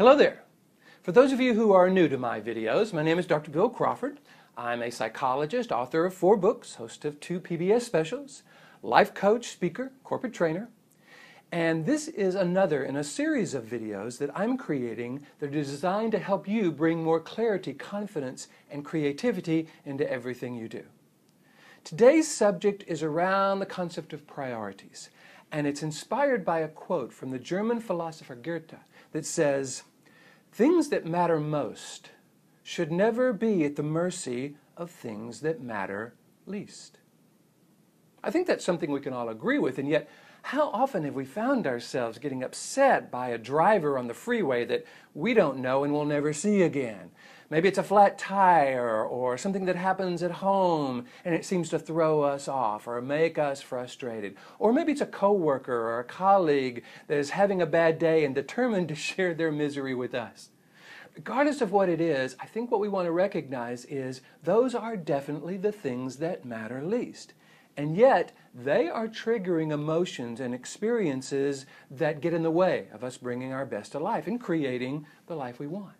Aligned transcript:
Hello 0.00 0.16
there. 0.16 0.44
For 1.02 1.12
those 1.12 1.30
of 1.30 1.42
you 1.42 1.52
who 1.52 1.72
are 1.72 1.90
new 1.90 2.08
to 2.08 2.16
my 2.16 2.40
videos, 2.40 2.94
my 2.94 3.02
name 3.02 3.18
is 3.18 3.26
Dr. 3.26 3.50
Bill 3.50 3.68
Crawford. 3.68 4.18
I'm 4.56 4.80
a 4.80 4.90
psychologist, 4.90 5.70
author 5.70 6.06
of 6.06 6.14
four 6.14 6.38
books, 6.38 6.76
host 6.76 7.04
of 7.04 7.20
two 7.20 7.38
PBS 7.38 7.82
specials, 7.82 8.42
life 8.82 9.12
coach, 9.12 9.48
speaker, 9.48 9.92
corporate 10.02 10.32
trainer. 10.32 10.70
And 11.52 11.84
this 11.84 12.08
is 12.08 12.34
another 12.34 12.82
in 12.82 12.96
a 12.96 13.04
series 13.04 13.52
of 13.52 13.66
videos 13.66 14.16
that 14.20 14.30
I'm 14.34 14.56
creating 14.56 15.26
that 15.38 15.48
are 15.48 15.50
designed 15.50 16.12
to 16.12 16.18
help 16.18 16.48
you 16.48 16.72
bring 16.72 17.04
more 17.04 17.20
clarity, 17.20 17.74
confidence, 17.74 18.48
and 18.70 18.86
creativity 18.86 19.68
into 19.84 20.10
everything 20.10 20.54
you 20.54 20.66
do. 20.66 20.84
Today's 21.84 22.26
subject 22.26 22.84
is 22.86 23.02
around 23.02 23.58
the 23.58 23.66
concept 23.66 24.14
of 24.14 24.26
priorities, 24.26 25.10
and 25.52 25.66
it's 25.66 25.82
inspired 25.82 26.44
by 26.44 26.60
a 26.60 26.68
quote 26.68 27.12
from 27.12 27.30
the 27.30 27.38
German 27.38 27.80
philosopher 27.80 28.34
Goethe 28.34 28.74
that 29.12 29.26
says, 29.26 29.82
Things 30.52 30.88
that 30.88 31.06
matter 31.06 31.38
most 31.40 32.10
should 32.62 32.92
never 32.92 33.32
be 33.32 33.64
at 33.64 33.76
the 33.76 33.82
mercy 33.82 34.56
of 34.76 34.90
things 34.90 35.40
that 35.40 35.62
matter 35.62 36.14
least. 36.46 36.98
I 38.22 38.30
think 38.30 38.46
that's 38.46 38.64
something 38.64 38.90
we 38.90 39.00
can 39.00 39.12
all 39.12 39.28
agree 39.28 39.58
with, 39.58 39.78
and 39.78 39.88
yet 39.88 40.08
how 40.42 40.70
often 40.70 41.04
have 41.04 41.14
we 41.14 41.24
found 41.24 41.66
ourselves 41.66 42.18
getting 42.18 42.42
upset 42.42 43.10
by 43.10 43.28
a 43.28 43.38
driver 43.38 43.98
on 43.98 44.08
the 44.08 44.14
freeway 44.14 44.64
that 44.64 44.84
we 45.14 45.34
don't 45.34 45.58
know 45.58 45.84
and 45.84 45.92
will 45.92 46.04
never 46.04 46.32
see 46.32 46.62
again? 46.62 47.10
Maybe 47.50 47.66
it's 47.66 47.78
a 47.78 47.82
flat 47.82 48.16
tire 48.16 49.04
or 49.04 49.36
something 49.36 49.64
that 49.64 49.74
happens 49.74 50.22
at 50.22 50.30
home 50.30 51.06
and 51.24 51.34
it 51.34 51.44
seems 51.44 51.68
to 51.70 51.80
throw 51.80 52.22
us 52.22 52.46
off 52.46 52.86
or 52.86 53.02
make 53.02 53.38
us 53.38 53.60
frustrated. 53.60 54.36
Or 54.60 54.72
maybe 54.72 54.92
it's 54.92 55.00
a 55.00 55.06
coworker 55.06 55.74
or 55.74 55.98
a 55.98 56.04
colleague 56.04 56.84
that 57.08 57.18
is 57.18 57.30
having 57.30 57.60
a 57.60 57.66
bad 57.66 57.98
day 57.98 58.24
and 58.24 58.36
determined 58.36 58.86
to 58.88 58.94
share 59.10 59.34
their 59.34 59.50
misery 59.50 59.96
with 59.96 60.14
us. 60.14 60.50
Regardless 61.16 61.60
of 61.60 61.72
what 61.72 61.88
it 61.88 62.00
is, 62.00 62.36
I 62.38 62.46
think 62.46 62.70
what 62.70 62.80
we 62.80 62.88
want 62.88 63.06
to 63.06 63.12
recognize 63.12 63.84
is 63.86 64.20
those 64.44 64.72
are 64.72 64.96
definitely 64.96 65.56
the 65.56 65.72
things 65.72 66.16
that 66.16 66.44
matter 66.44 66.80
least. 66.82 67.34
And 67.76 67.96
yet, 67.96 68.30
they 68.54 68.88
are 68.88 69.08
triggering 69.08 69.72
emotions 69.72 70.38
and 70.38 70.54
experiences 70.54 71.66
that 71.90 72.20
get 72.20 72.32
in 72.32 72.42
the 72.42 72.50
way 72.50 72.86
of 72.92 73.02
us 73.02 73.16
bringing 73.16 73.52
our 73.52 73.66
best 73.66 73.92
to 73.92 73.98
life 73.98 74.28
and 74.28 74.40
creating 74.40 75.06
the 75.26 75.34
life 75.34 75.58
we 75.58 75.66
want. 75.66 75.99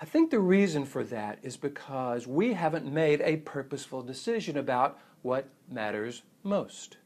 I 0.00 0.04
think 0.06 0.30
the 0.30 0.40
reason 0.40 0.84
for 0.84 1.04
that 1.04 1.38
is 1.42 1.56
because 1.56 2.26
we 2.26 2.54
haven't 2.54 2.92
made 2.92 3.20
a 3.20 3.36
purposeful 3.38 4.02
decision 4.02 4.56
about 4.56 4.98
what 5.22 5.48
matters 5.70 6.22
most. 6.42 6.96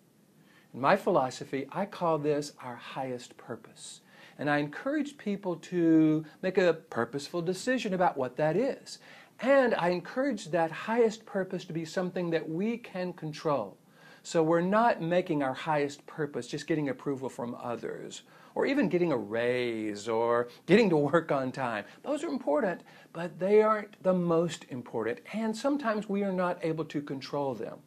In 0.73 0.81
my 0.81 0.97
philosophy, 0.97 1.67
I 1.71 1.85
call 1.85 2.19
this 2.19 2.53
our 2.63 2.77
highest 2.77 3.37
purpose. 3.37 4.01
And 4.39 4.49
I 4.49 4.59
encourage 4.59 5.19
people 5.19 5.57
to 5.57 6.25
make 6.43 6.57
a 6.59 6.75
purposeful 6.75 7.43
decision 7.43 7.93
about 7.93 8.17
what 8.17 8.37
that 8.37 8.57
is. 8.57 8.99
And 9.41 9.75
I 9.75 9.91
encourage 9.91 10.47
that 10.47 10.71
highest 10.71 11.27
purpose 11.27 11.65
to 11.67 11.73
be 11.73 11.85
something 11.85 12.31
that 12.31 12.49
we 12.49 12.79
can 12.79 13.13
control. 13.13 13.77
So 14.23 14.43
we're 14.43 14.61
not 14.61 15.01
making 15.01 15.43
our 15.43 15.55
highest 15.55 16.07
purpose 16.07 16.47
just 16.47 16.67
getting 16.67 16.89
approval 16.89 17.29
from 17.29 17.57
others 17.61 18.23
or 18.55 18.67
even 18.67 18.89
getting 18.89 19.13
a 19.13 19.17
raise 19.17 20.09
or 20.09 20.49
getting 20.67 20.91
to 20.91 20.97
work 20.97 21.31
on 21.31 21.53
time. 21.53 21.85
Those 22.03 22.25
are 22.25 22.29
important, 22.29 22.83
but 23.13 23.39
they 23.39 23.63
aren't 23.63 24.03
the 24.03 24.15
most 24.15 24.65
important. 24.69 25.21
And 25.33 25.57
sometimes 25.57 26.09
we 26.09 26.25
are 26.25 26.33
not 26.33 26.59
able 26.63 26.85
to 26.87 27.01
control 27.01 27.55
them. 27.55 27.79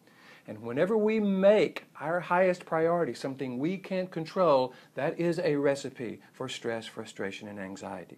And 0.47 0.61
whenever 0.61 0.97
we 0.97 1.19
make 1.19 1.85
our 1.99 2.19
highest 2.19 2.66
priority 2.66 3.13
something 3.13 3.59
we 3.59 3.77
can't 3.77 4.09
control, 4.09 4.73
that 4.95 5.19
is 5.19 5.39
a 5.39 5.55
recipe 5.55 6.21
for 6.33 6.49
stress, 6.49 6.88
frustration, 6.88 7.47
and 7.47 7.59
anxiety. 7.59 8.17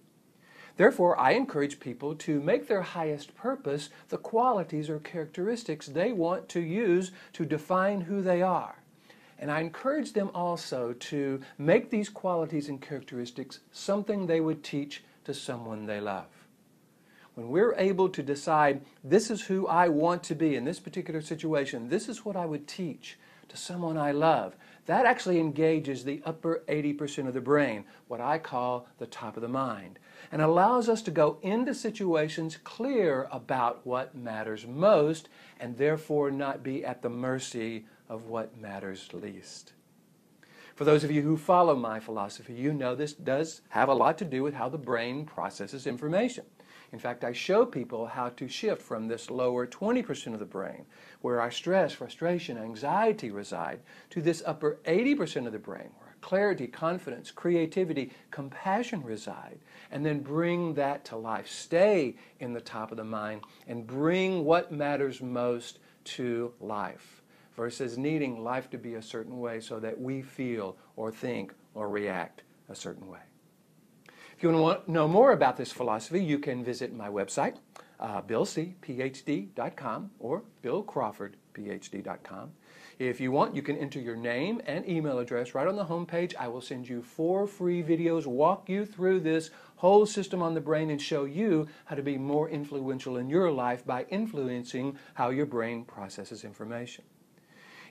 Therefore, 0.76 1.20
I 1.20 1.32
encourage 1.32 1.80
people 1.80 2.16
to 2.16 2.40
make 2.40 2.68
their 2.68 2.82
highest 2.82 3.36
purpose 3.36 3.90
the 4.10 4.18
qualities 4.18 4.90
or 4.90 5.00
characteristics 5.00 5.88
they 5.88 6.12
want 6.12 6.50
to 6.50 6.60
use 6.60 7.12
to 7.34 7.46
define 7.46 8.02
who 8.02 8.22
they 8.22 8.42
are. 8.42 8.76
And 9.38 9.52
I 9.52 9.60
encourage 9.60 10.14
them 10.14 10.32
also 10.34 10.94
to 10.94 11.42
make 11.58 11.90
these 11.90 12.10
qualities 12.10 12.70
and 12.70 12.82
characteristics 12.82 13.60
something 13.72 14.26
they 14.26 14.40
would 14.40 14.64
teach 14.64 15.04
to 15.26 15.34
someone 15.34 15.86
they 15.86 16.00
love. 16.00 16.28
When 17.36 17.50
we're 17.50 17.76
able 17.76 18.10
to 18.10 18.24
decide, 18.24 18.82
this 19.04 19.32
is 19.32 19.42
who 19.42 19.68
I 19.68 19.90
want 19.90 20.24
to 20.24 20.36
be 20.36 20.56
in 20.56 20.66
this 20.66 20.80
particular 20.80 21.22
situation, 21.22 21.90
this 21.90 22.08
is 22.08 22.24
what 22.24 22.36
I 22.36 22.46
would 22.46 22.68
teach 22.68 23.18
to 23.50 23.58
someone 23.58 23.98
I 23.98 24.12
love, 24.12 24.56
that 24.86 25.06
actually 25.06 25.40
engages 25.40 26.04
the 26.04 26.22
upper 26.26 26.64
80% 26.68 27.28
of 27.28 27.34
the 27.34 27.42
brain, 27.42 27.86
what 28.08 28.20
I 28.20 28.38
call 28.38 28.88
the 28.98 29.06
top 29.06 29.38
of 29.38 29.42
the 29.42 29.48
mind, 29.48 30.00
and 30.32 30.42
allows 30.42 30.90
us 30.90 31.02
to 31.04 31.12
go 31.12 31.38
into 31.42 31.74
situations 31.74 32.58
clear 32.64 33.28
about 33.32 33.86
what 33.86 34.16
matters 34.16 34.68
most 34.68 35.30
and 35.60 35.78
therefore 35.78 36.32
not 36.32 36.64
be 36.64 36.84
at 36.84 37.02
the 37.02 37.10
mercy 37.10 37.86
of 38.10 38.26
what 38.26 38.60
matters 38.60 39.10
least. 39.14 39.74
For 40.76 40.86
those 40.86 41.04
of 41.04 41.12
you 41.12 41.22
who 41.22 41.38
follow 41.38 41.76
my 41.76 42.00
philosophy, 42.00 42.54
you 42.54 42.74
know 42.74 42.96
this 42.96 43.14
does 43.14 43.62
have 43.70 43.90
a 43.90 43.94
lot 43.94 44.18
to 44.18 44.26
do 44.26 44.42
with 44.44 44.56
how 44.56 44.70
the 44.70 44.78
brain 44.78 45.26
processes 45.26 45.86
information. 45.86 46.46
In 46.94 47.00
fact, 47.00 47.24
I 47.24 47.34
show 47.34 47.66
people 47.66 48.06
how 48.06 48.30
to 48.30 48.48
shift 48.48 48.80
from 48.80 49.08
this 49.08 49.32
lower 49.32 49.66
20% 49.66 50.34
of 50.34 50.40
the 50.40 50.46
brain, 50.46 50.86
where 51.22 51.42
our 51.42 51.50
stress, 51.50 51.92
frustration, 51.92 52.56
anxiety 52.56 53.32
reside, 53.32 53.80
to 54.12 54.22
this 54.22 54.44
upper 54.46 54.78
80% 54.86 55.48
of 55.48 55.54
the 55.54 55.60
brain, 55.60 55.90
where 55.98 56.16
clarity, 56.22 56.68
confidence, 56.68 57.32
creativity, 57.32 58.12
compassion 58.30 59.02
reside, 59.02 59.58
and 59.90 60.06
then 60.06 60.20
bring 60.20 60.76
that 60.76 61.04
to 61.06 61.18
life. 61.18 61.50
Stay 61.50 62.16
in 62.40 62.54
the 62.54 62.62
top 62.62 62.92
of 62.92 62.98
the 62.98 63.04
mind 63.04 63.42
and 63.68 63.88
bring 63.88 64.46
what 64.46 64.72
matters 64.72 65.20
most 65.20 65.80
to 66.04 66.54
life 66.62 67.24
versus 67.56 67.98
needing 67.98 68.44
life 68.44 68.70
to 68.70 68.78
be 68.78 68.96
a 68.96 69.02
certain 69.02 69.40
way 69.40 69.60
so 69.60 69.80
that 69.80 70.00
we 70.00 70.22
feel 70.22 70.78
or 70.96 71.12
think 71.12 71.56
or 71.74 71.90
react 71.90 72.44
a 72.70 72.76
certain 72.76 73.08
way. 73.08 73.33
If 74.36 74.44
you 74.44 74.52
want 74.52 74.86
to 74.86 74.92
know 74.92 75.08
more 75.08 75.32
about 75.32 75.58
this 75.58 75.72
philosophy, 75.72 76.24
you 76.24 76.40
can 76.40 76.64
visit 76.64 76.94
my 76.94 77.08
website, 77.08 77.58
uh, 78.00 78.22
billcphd.com 78.22 80.12
or 80.20 80.44
billcrawfordphd.com. 80.64 82.52
If 83.00 83.20
you 83.20 83.32
want, 83.32 83.56
you 83.56 83.62
can 83.62 83.78
enter 83.78 84.00
your 84.00 84.16
name 84.16 84.62
and 84.66 84.88
email 84.88 85.20
address 85.20 85.56
right 85.56 85.68
on 85.68 85.76
the 85.76 85.86
homepage. 85.86 86.36
I 86.36 86.48
will 86.48 86.62
send 86.62 86.88
you 86.88 87.02
four 87.02 87.48
free 87.48 87.82
videos, 87.82 88.26
walk 88.26 88.70
you 88.70 88.86
through 88.86 89.22
this 89.22 89.50
whole 89.78 90.06
system 90.06 90.42
on 90.42 90.54
the 90.54 90.62
brain, 90.62 90.90
and 90.90 91.02
show 91.02 91.26
you 91.26 91.68
how 91.86 91.96
to 91.96 92.04
be 92.04 92.18
more 92.18 92.50
influential 92.50 93.18
in 93.18 93.30
your 93.30 93.52
life 93.52 93.86
by 93.86 94.04
influencing 94.10 94.98
how 95.16 95.30
your 95.30 95.46
brain 95.46 95.86
processes 95.86 96.44
information. 96.44 97.04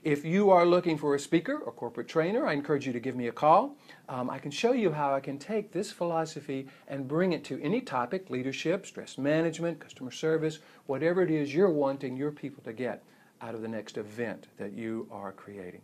If 0.03 0.25
you 0.25 0.51
are 0.51 0.67
looking 0.67 0.99
for 0.99 1.15
a 1.15 1.19
speaker 1.19 1.57
or 1.57 1.71
corporate 1.71 2.09
trainer, 2.09 2.45
I 2.45 2.55
encourage 2.55 2.89
you 2.89 2.93
to 2.93 2.99
give 2.99 3.15
me 3.15 3.29
a 3.29 3.33
call. 3.33 3.77
Um, 4.09 4.31
I 4.31 4.41
can 4.41 4.51
show 4.51 4.73
you 4.73 4.91
how 4.91 5.15
I 5.15 5.21
can 5.21 5.39
take 5.39 5.71
this 5.71 5.93
philosophy 5.93 6.67
and 6.89 7.07
bring 7.07 7.33
it 7.33 7.45
to 7.45 7.63
any 7.63 7.81
topic 7.81 8.29
leadership, 8.29 8.85
stress 8.85 9.17
management, 9.17 9.79
customer 9.79 10.11
service, 10.11 10.59
whatever 10.87 11.23
it 11.23 11.31
is 11.31 11.55
you're 11.55 11.71
wanting 11.71 12.17
your 12.17 12.33
people 12.33 12.65
to 12.65 12.73
get 12.73 13.05
out 13.41 13.55
of 13.55 13.63
the 13.63 13.69
next 13.69 13.97
event 13.97 14.49
that 14.57 14.73
you 14.73 15.07
are 15.13 15.31
creating. 15.31 15.83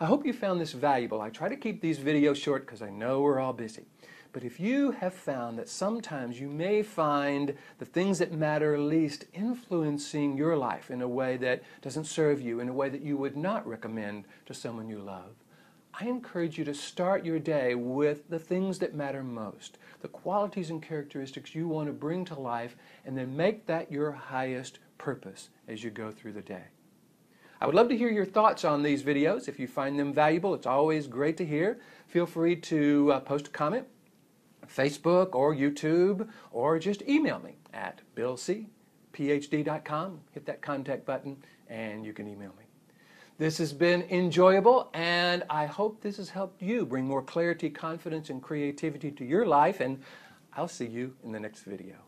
I 0.00 0.06
hope 0.06 0.26
you 0.26 0.32
found 0.32 0.60
this 0.60 0.72
valuable. 0.72 1.20
I 1.20 1.30
try 1.30 1.48
to 1.48 1.56
keep 1.56 1.80
these 1.80 2.00
videos 2.00 2.36
short 2.36 2.66
because 2.66 2.82
I 2.82 2.90
know 2.90 3.20
we're 3.20 3.38
all 3.38 3.52
busy. 3.52 3.84
But 4.32 4.44
if 4.44 4.60
you 4.60 4.90
have 4.92 5.14
found 5.14 5.58
that 5.58 5.68
sometimes 5.68 6.40
you 6.40 6.48
may 6.48 6.82
find 6.82 7.54
the 7.78 7.84
things 7.84 8.18
that 8.18 8.32
matter 8.32 8.78
least 8.78 9.24
influencing 9.32 10.36
your 10.36 10.56
life 10.56 10.90
in 10.90 11.02
a 11.02 11.08
way 11.08 11.36
that 11.38 11.62
doesn't 11.82 12.04
serve 12.04 12.40
you, 12.40 12.60
in 12.60 12.68
a 12.68 12.72
way 12.72 12.88
that 12.88 13.02
you 13.02 13.16
would 13.16 13.36
not 13.36 13.66
recommend 13.66 14.24
to 14.46 14.54
someone 14.54 14.88
you 14.88 14.98
love, 14.98 15.34
I 15.98 16.06
encourage 16.06 16.58
you 16.58 16.64
to 16.66 16.74
start 16.74 17.24
your 17.24 17.38
day 17.38 17.74
with 17.74 18.28
the 18.28 18.38
things 18.38 18.78
that 18.80 18.94
matter 18.94 19.24
most, 19.24 19.78
the 20.02 20.08
qualities 20.08 20.68
and 20.68 20.82
characteristics 20.82 21.54
you 21.54 21.68
want 21.68 21.86
to 21.86 21.92
bring 21.94 22.26
to 22.26 22.38
life, 22.38 22.76
and 23.06 23.16
then 23.16 23.34
make 23.34 23.64
that 23.66 23.90
your 23.90 24.12
highest 24.12 24.78
purpose 24.98 25.48
as 25.66 25.82
you 25.82 25.90
go 25.90 26.10
through 26.10 26.32
the 26.32 26.42
day. 26.42 26.64
I 27.62 27.64
would 27.64 27.74
love 27.74 27.88
to 27.88 27.96
hear 27.96 28.10
your 28.10 28.26
thoughts 28.26 28.66
on 28.66 28.82
these 28.82 29.02
videos. 29.02 29.48
If 29.48 29.58
you 29.58 29.66
find 29.66 29.98
them 29.98 30.12
valuable, 30.12 30.54
it's 30.54 30.66
always 30.66 31.06
great 31.06 31.38
to 31.38 31.46
hear. 31.46 31.80
Feel 32.06 32.26
free 32.26 32.56
to 32.56 33.12
uh, 33.12 33.20
post 33.20 33.46
a 33.46 33.50
comment 33.50 33.86
Facebook 34.66 35.34
or 35.34 35.54
YouTube, 35.54 36.28
or 36.52 36.78
just 36.78 37.02
email 37.02 37.38
me 37.38 37.56
at 37.72 38.00
billcphd.com. 38.14 40.20
Hit 40.32 40.46
that 40.46 40.62
contact 40.62 41.04
button 41.04 41.36
and 41.68 42.04
you 42.04 42.12
can 42.12 42.28
email 42.28 42.52
me. 42.58 42.64
This 43.38 43.58
has 43.58 43.74
been 43.74 44.02
enjoyable, 44.04 44.88
and 44.94 45.44
I 45.50 45.66
hope 45.66 46.00
this 46.00 46.16
has 46.16 46.30
helped 46.30 46.62
you 46.62 46.86
bring 46.86 47.04
more 47.04 47.20
clarity, 47.20 47.68
confidence, 47.68 48.30
and 48.30 48.42
creativity 48.42 49.10
to 49.10 49.26
your 49.26 49.44
life. 49.44 49.80
And 49.80 50.02
I'll 50.54 50.68
see 50.68 50.86
you 50.86 51.14
in 51.22 51.32
the 51.32 51.40
next 51.40 51.64
video. 51.64 52.05